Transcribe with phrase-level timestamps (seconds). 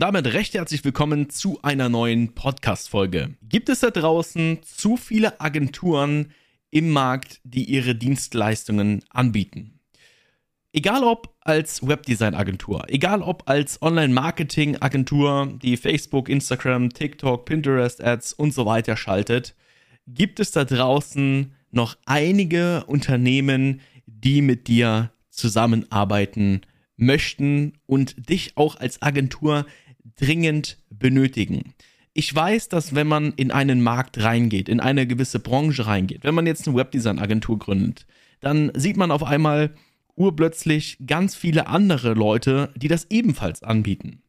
[0.00, 3.34] Und damit recht herzlich willkommen zu einer neuen Podcast-Folge.
[3.42, 6.32] Gibt es da draußen zu viele Agenturen
[6.70, 9.78] im Markt, die ihre Dienstleistungen anbieten?
[10.72, 18.64] Egal ob als Webdesign-Agentur, egal ob als Online-Marketing-Agentur, die Facebook, Instagram, TikTok, Pinterest-Ads und so
[18.64, 19.54] weiter schaltet,
[20.06, 26.62] gibt es da draußen noch einige Unternehmen, die mit dir zusammenarbeiten
[26.96, 29.66] möchten und dich auch als Agentur
[30.16, 31.74] dringend benötigen.
[32.12, 36.34] Ich weiß, dass wenn man in einen Markt reingeht, in eine gewisse Branche reingeht, wenn
[36.34, 38.06] man jetzt eine Webdesign-Agentur gründet,
[38.40, 39.74] dann sieht man auf einmal,
[40.20, 44.22] urplötzlich ganz viele andere Leute, die das ebenfalls anbieten.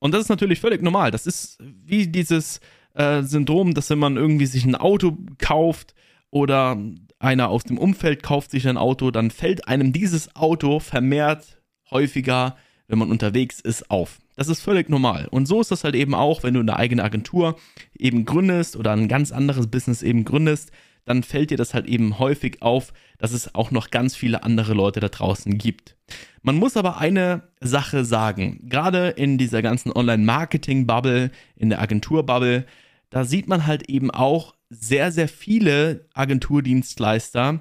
[0.00, 1.12] Und das ist natürlich völlig normal.
[1.12, 2.60] Das ist wie dieses
[2.94, 5.94] äh, Syndrom, dass wenn man irgendwie sich ein Auto kauft
[6.30, 6.76] oder
[7.18, 12.56] einer aus dem Umfeld kauft sich ein Auto, dann fällt einem dieses Auto vermehrt häufiger,
[12.88, 14.18] wenn man unterwegs ist, auf.
[14.36, 15.28] Das ist völlig normal.
[15.30, 17.56] Und so ist das halt eben auch, wenn du eine eigene Agentur
[17.98, 20.70] eben gründest oder ein ganz anderes Business eben gründest,
[21.06, 24.74] dann fällt dir das halt eben häufig auf, dass es auch noch ganz viele andere
[24.74, 25.96] Leute da draußen gibt.
[26.42, 32.66] Man muss aber eine Sache sagen, gerade in dieser ganzen Online-Marketing-Bubble, in der Agentur-Bubble,
[33.08, 37.60] da sieht man halt eben auch sehr, sehr viele Agenturdienstleister,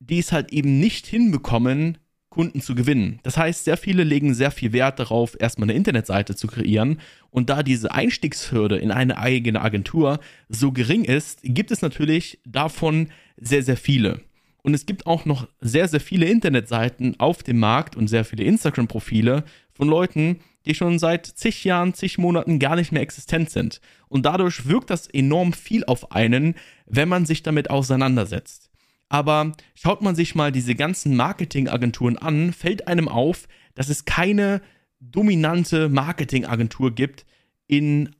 [0.00, 1.98] die es halt eben nicht hinbekommen,
[2.36, 3.18] Kunden zu gewinnen.
[3.22, 7.00] Das heißt, sehr viele legen sehr viel Wert darauf, erstmal eine Internetseite zu kreieren.
[7.30, 10.20] Und da diese Einstiegshürde in eine eigene Agentur
[10.50, 14.20] so gering ist, gibt es natürlich davon sehr, sehr viele.
[14.62, 18.44] Und es gibt auch noch sehr, sehr viele Internetseiten auf dem Markt und sehr viele
[18.44, 23.80] Instagram-Profile von Leuten, die schon seit zig Jahren, zig Monaten gar nicht mehr existent sind.
[24.08, 28.65] Und dadurch wirkt das enorm viel auf einen, wenn man sich damit auseinandersetzt.
[29.08, 34.60] Aber schaut man sich mal diese ganzen Marketingagenturen an, fällt einem auf, dass es keine
[35.00, 37.24] dominante Marketingagentur gibt
[37.66, 38.14] in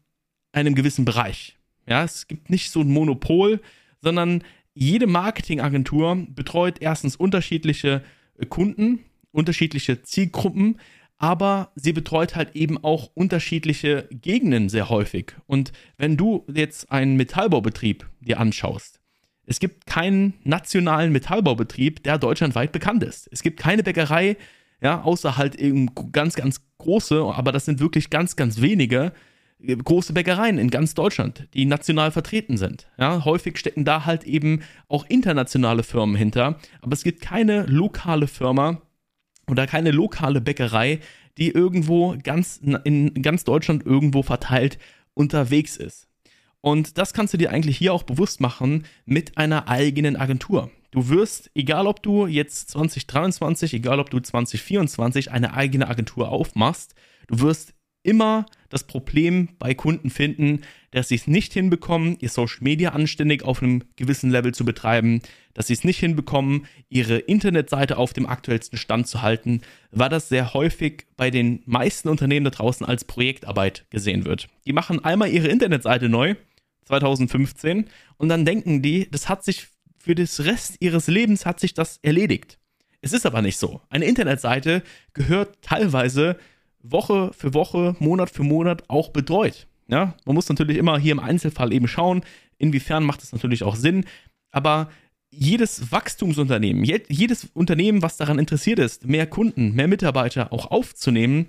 [0.52, 1.56] einem gewissen Bereich.
[1.88, 3.60] Ja, es gibt nicht so ein Monopol,
[4.00, 4.42] sondern
[4.74, 8.02] jede Marketingagentur betreut erstens unterschiedliche
[8.38, 9.00] äh, Kunden,
[9.32, 10.78] unterschiedliche Zielgruppen,
[11.18, 15.34] aber sie betreut halt eben auch unterschiedliche Gegenden sehr häufig.
[15.46, 19.00] Und wenn du jetzt einen Metallbaubetrieb dir anschaust,
[19.46, 23.28] es gibt keinen nationalen Metallbaubetrieb, der deutschlandweit bekannt ist.
[23.30, 24.36] Es gibt keine Bäckerei,
[24.80, 29.12] ja, außer halt eben ganz, ganz große, aber das sind wirklich ganz, ganz wenige
[29.62, 32.88] äh, große Bäckereien in ganz Deutschland, die national vertreten sind.
[32.98, 38.26] Ja, häufig stecken da halt eben auch internationale Firmen hinter, aber es gibt keine lokale
[38.26, 38.82] Firma
[39.48, 41.00] oder keine lokale Bäckerei,
[41.38, 44.78] die irgendwo ganz in ganz Deutschland irgendwo verteilt
[45.14, 46.08] unterwegs ist.
[46.66, 50.72] Und das kannst du dir eigentlich hier auch bewusst machen mit einer eigenen Agentur.
[50.90, 56.96] Du wirst, egal ob du jetzt 2023, egal ob du 2024 eine eigene Agentur aufmachst,
[57.28, 62.62] du wirst immer das Problem bei Kunden finden, dass sie es nicht hinbekommen, ihr Social
[62.62, 65.22] Media anständig auf einem gewissen Level zu betreiben,
[65.54, 69.60] dass sie es nicht hinbekommen, ihre Internetseite auf dem aktuellsten Stand zu halten,
[69.92, 74.48] weil das sehr häufig bei den meisten Unternehmen da draußen als Projektarbeit gesehen wird.
[74.66, 76.34] Die machen einmal ihre Internetseite neu,
[76.86, 77.86] 2015
[78.16, 81.98] und dann denken die, das hat sich für das Rest ihres Lebens hat sich das
[82.02, 82.58] erledigt.
[83.00, 83.80] Es ist aber nicht so.
[83.90, 84.82] Eine Internetseite
[85.12, 86.38] gehört teilweise
[86.82, 89.66] Woche für Woche, Monat für Monat auch betreut.
[89.88, 92.22] Ja, man muss natürlich immer hier im Einzelfall eben schauen,
[92.58, 94.04] inwiefern macht es natürlich auch Sinn.
[94.50, 94.90] Aber
[95.30, 101.46] jedes Wachstumsunternehmen, jedes Unternehmen, was daran interessiert ist, mehr Kunden, mehr Mitarbeiter auch aufzunehmen,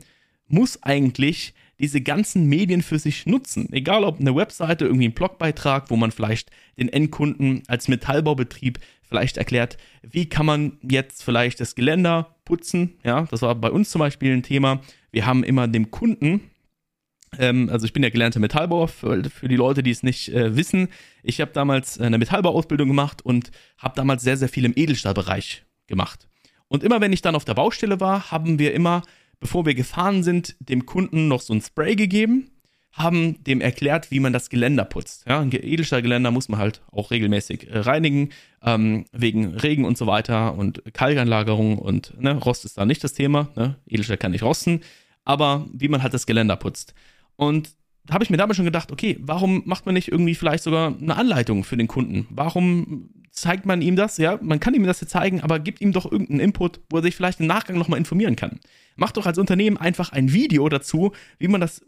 [0.48, 3.72] muss eigentlich diese ganzen Medien für sich nutzen.
[3.72, 9.38] Egal ob eine Webseite, irgendwie ein Blogbeitrag, wo man vielleicht den Endkunden als Metallbaubetrieb vielleicht
[9.38, 12.98] erklärt, wie kann man jetzt vielleicht das Geländer putzen.
[13.04, 14.82] Ja, das war bei uns zum Beispiel ein Thema.
[15.12, 16.42] Wir haben immer dem Kunden,
[17.38, 20.56] ähm, also ich bin ja gelernter Metallbauer, für, für die Leute, die es nicht äh,
[20.56, 20.90] wissen.
[21.24, 26.28] Ich habe damals eine Metallbauausbildung gemacht und habe damals sehr, sehr viel im Edelstahlbereich gemacht.
[26.68, 29.04] Und immer wenn ich dann auf der Baustelle war, haben wir immer
[29.40, 32.52] bevor wir gefahren sind, dem Kunden noch so ein Spray gegeben,
[32.98, 35.26] haben dem erklärt, wie man das Geländer putzt.
[35.28, 38.30] Ja, ein Edelstahlgeländer muss man halt auch regelmäßig äh, reinigen,
[38.64, 43.14] ähm, wegen Regen und so weiter und Kalkanlagerung und ne, Rost ist da nicht das
[43.14, 43.50] Thema.
[43.56, 43.76] Ne?
[43.88, 44.82] Edelstahl kann nicht rosten,
[45.26, 46.96] aber wie man halt das Geländer putzt.
[47.36, 47.70] Und
[48.10, 51.16] habe ich mir damals schon gedacht, okay, warum macht man nicht irgendwie vielleicht sogar eine
[51.16, 52.28] Anleitung für den Kunden?
[52.30, 54.18] Warum zeigt man ihm das?
[54.18, 57.04] Ja, man kann ihm das ja zeigen, aber gibt ihm doch irgendeinen Input, wo er
[57.04, 58.60] sich vielleicht im Nachgang nochmal informieren kann.
[58.96, 61.82] Macht doch als Unternehmen einfach ein Video dazu, wie man das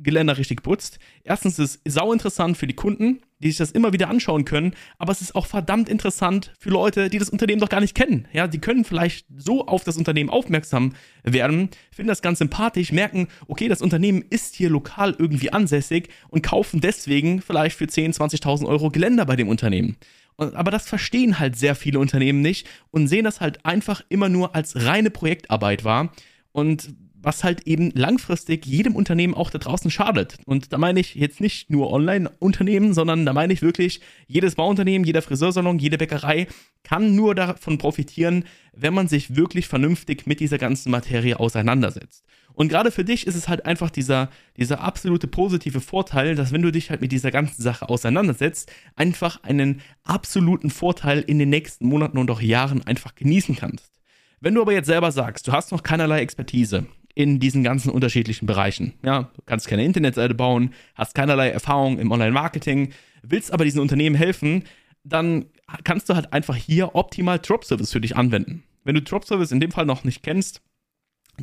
[0.00, 0.98] Geländer richtig putzt.
[1.24, 4.74] Erstens ist es sau interessant für die Kunden, die sich das immer wieder anschauen können,
[4.98, 8.26] aber es ist auch verdammt interessant für Leute, die das Unternehmen doch gar nicht kennen.
[8.32, 13.28] Ja, die können vielleicht so auf das Unternehmen aufmerksam werden, finden das ganz sympathisch, merken,
[13.46, 18.66] okay, das Unternehmen ist hier lokal irgendwie ansässig und kaufen deswegen vielleicht für 10, 20.000
[18.66, 19.96] Euro Geländer bei dem Unternehmen.
[20.36, 24.54] Aber das verstehen halt sehr viele Unternehmen nicht und sehen das halt einfach immer nur
[24.54, 26.12] als reine Projektarbeit wahr.
[26.52, 26.94] Und
[27.28, 30.38] was halt eben langfristig jedem Unternehmen auch da draußen schadet.
[30.46, 35.04] Und da meine ich jetzt nicht nur Online-Unternehmen, sondern da meine ich wirklich, jedes Bauunternehmen,
[35.04, 36.46] jeder Friseursalon, jede Bäckerei
[36.84, 42.24] kann nur davon profitieren, wenn man sich wirklich vernünftig mit dieser ganzen Materie auseinandersetzt.
[42.54, 46.62] Und gerade für dich ist es halt einfach dieser, dieser absolute positive Vorteil, dass wenn
[46.62, 51.88] du dich halt mit dieser ganzen Sache auseinandersetzt, einfach einen absoluten Vorteil in den nächsten
[51.88, 53.92] Monaten und auch Jahren einfach genießen kannst.
[54.40, 56.86] Wenn du aber jetzt selber sagst, du hast noch keinerlei Expertise,
[57.18, 58.94] in diesen ganzen unterschiedlichen Bereichen.
[59.02, 62.92] Ja, du kannst keine Internetseite bauen, hast keinerlei Erfahrung im Online-Marketing,
[63.22, 64.62] willst aber diesen Unternehmen helfen,
[65.02, 65.46] dann
[65.82, 68.62] kannst du halt einfach hier optimal Drop Service für dich anwenden.
[68.84, 70.62] Wenn du Drop Service in dem Fall noch nicht kennst,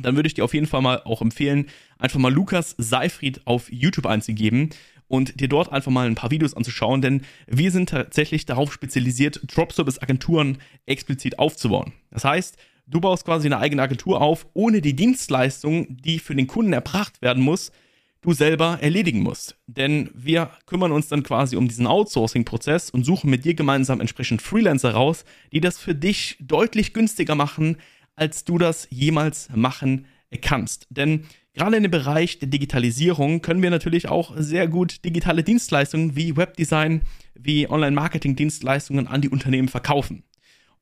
[0.00, 1.66] dann würde ich dir auf jeden Fall mal auch empfehlen,
[1.98, 4.70] einfach mal Lukas Seifried auf YouTube einzugeben
[5.08, 9.42] und dir dort einfach mal ein paar Videos anzuschauen, denn wir sind tatsächlich darauf spezialisiert,
[9.54, 10.56] Drop Service Agenturen
[10.86, 11.92] explizit aufzubauen.
[12.10, 12.56] Das heißt,
[12.88, 17.20] Du baust quasi eine eigene Agentur auf, ohne die Dienstleistung, die für den Kunden erbracht
[17.20, 17.72] werden muss,
[18.20, 19.56] du selber erledigen musst.
[19.66, 24.40] Denn wir kümmern uns dann quasi um diesen Outsourcing-Prozess und suchen mit dir gemeinsam entsprechend
[24.40, 27.76] Freelancer raus, die das für dich deutlich günstiger machen,
[28.14, 30.06] als du das jemals machen
[30.40, 30.86] kannst.
[30.90, 31.24] Denn
[31.54, 36.36] gerade in dem Bereich der Digitalisierung können wir natürlich auch sehr gut digitale Dienstleistungen wie
[36.36, 37.02] Webdesign,
[37.34, 40.22] wie Online-Marketing-Dienstleistungen an die Unternehmen verkaufen.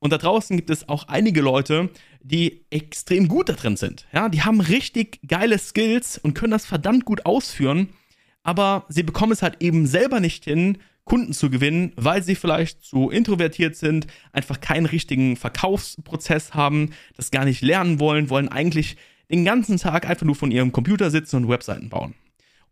[0.05, 1.89] Und da draußen gibt es auch einige Leute,
[2.21, 4.07] die extrem gut da drin sind.
[4.13, 7.89] Ja, die haben richtig geile Skills und können das verdammt gut ausführen,
[8.43, 12.83] aber sie bekommen es halt eben selber nicht hin, Kunden zu gewinnen, weil sie vielleicht
[12.83, 18.99] zu introvertiert sind, einfach keinen richtigen Verkaufsprozess haben, das gar nicht lernen wollen, wollen eigentlich
[19.31, 22.15] den ganzen Tag einfach nur von ihrem Computer sitzen und Webseiten bauen.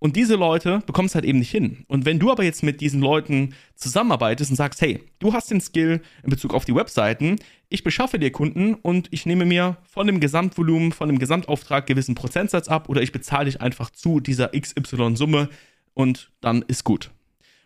[0.03, 1.85] Und diese Leute bekommen es halt eben nicht hin.
[1.87, 5.61] Und wenn du aber jetzt mit diesen Leuten zusammenarbeitest und sagst, hey, du hast den
[5.61, 7.37] Skill in Bezug auf die Webseiten,
[7.69, 12.17] ich beschaffe dir Kunden und ich nehme mir von dem Gesamtvolumen, von dem Gesamtauftrag gewissen
[12.17, 15.49] Prozentsatz ab oder ich bezahle dich einfach zu dieser XY-Summe
[15.95, 17.13] und dann ist gut.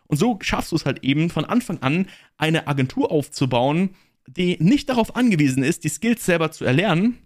[0.05, 2.05] Und so schaffst du es halt eben von Anfang an,
[2.37, 3.95] eine Agentur aufzubauen,
[4.27, 7.17] die nicht darauf angewiesen ist, die Skills selber zu erlernen,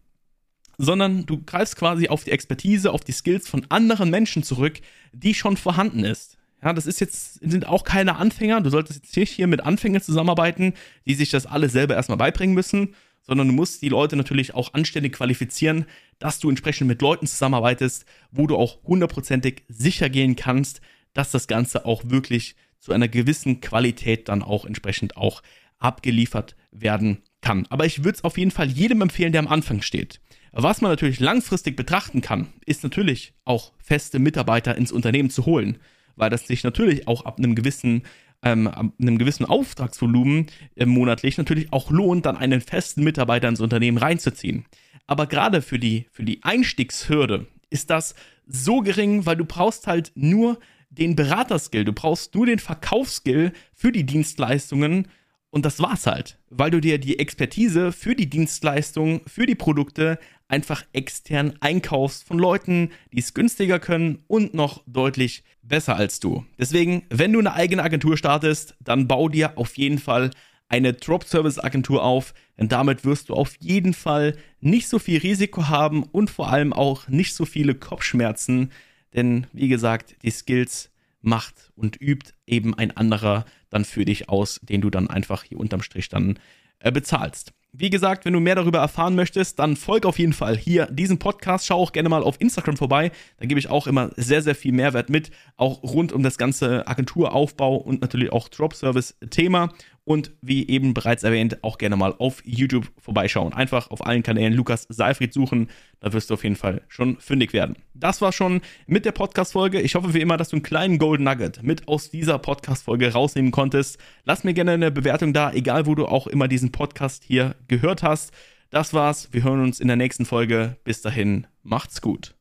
[0.81, 4.79] sondern du greifst quasi auf die Expertise, auf die Skills von anderen Menschen zurück,
[5.13, 6.37] die schon vorhanden ist.
[6.63, 8.61] Ja, das ist jetzt, sind auch keine Anfänger.
[8.61, 10.73] Du solltest jetzt nicht hier mit Anfängern zusammenarbeiten,
[11.05, 14.73] die sich das alle selber erstmal beibringen müssen, sondern du musst die Leute natürlich auch
[14.73, 15.85] anständig qualifizieren,
[16.17, 20.81] dass du entsprechend mit Leuten zusammenarbeitest, wo du auch hundertprozentig sicher gehen kannst,
[21.13, 25.43] dass das Ganze auch wirklich zu einer gewissen Qualität dann auch entsprechend auch
[25.77, 27.67] abgeliefert werden kann.
[27.69, 30.19] Aber ich würde es auf jeden Fall jedem empfehlen, der am Anfang steht.
[30.51, 35.77] Was man natürlich langfristig betrachten kann, ist natürlich auch feste Mitarbeiter ins Unternehmen zu holen,
[36.15, 38.03] weil das sich natürlich auch ab einem gewissen
[38.43, 43.97] ähm, einem gewissen Auftragsvolumen äh, monatlich natürlich auch lohnt, dann einen festen Mitarbeiter ins Unternehmen
[43.97, 44.65] reinzuziehen.
[45.07, 48.15] Aber gerade für die, für die Einstiegshürde ist das
[48.47, 50.59] so gering, weil du brauchst halt nur
[50.89, 55.07] den Beraterskill, du brauchst nur den Verkaufsskill für die Dienstleistungen
[55.49, 60.17] und das war's halt, weil du dir die Expertise für die Dienstleistung, für die Produkte
[60.51, 66.45] einfach extern einkaufst von Leuten, die es günstiger können und noch deutlich besser als du.
[66.59, 70.31] Deswegen, wenn du eine eigene Agentur startest, dann bau dir auf jeden Fall
[70.67, 76.03] eine Drop-Service-Agentur auf, denn damit wirst du auf jeden Fall nicht so viel Risiko haben
[76.03, 78.71] und vor allem auch nicht so viele Kopfschmerzen,
[79.13, 80.91] denn wie gesagt, die Skills
[81.21, 85.59] macht und übt eben ein anderer dann für dich aus, den du dann einfach hier
[85.59, 86.39] unterm Strich dann
[86.79, 87.53] äh, bezahlst.
[87.73, 91.19] Wie gesagt, wenn du mehr darüber erfahren möchtest, dann folg auf jeden Fall hier diesem
[91.19, 91.65] Podcast.
[91.65, 93.13] Schau auch gerne mal auf Instagram vorbei.
[93.37, 96.85] Da gebe ich auch immer sehr, sehr viel Mehrwert mit, auch rund um das ganze
[96.85, 99.71] Agenturaufbau und natürlich auch Drop-Service-Thema.
[100.11, 103.53] Und wie eben bereits erwähnt, auch gerne mal auf YouTube vorbeischauen.
[103.53, 105.69] Einfach auf allen Kanälen Lukas Seifried suchen.
[106.01, 107.77] Da wirst du auf jeden Fall schon fündig werden.
[107.93, 109.79] Das war schon mit der Podcast-Folge.
[109.79, 113.51] Ich hoffe wie immer, dass du einen kleinen Golden Nugget mit aus dieser Podcast-Folge rausnehmen
[113.51, 113.99] konntest.
[114.25, 118.03] Lass mir gerne eine Bewertung da, egal wo du auch immer diesen Podcast hier gehört
[118.03, 118.33] hast.
[118.69, 119.29] Das war's.
[119.31, 120.75] Wir hören uns in der nächsten Folge.
[120.83, 122.29] Bis dahin, macht's gut.